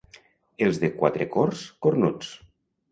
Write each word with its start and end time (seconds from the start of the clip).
Els 0.67 0.79
de 0.85 0.91
Quatrecorts, 1.03 1.63
cornuts. 1.89 2.37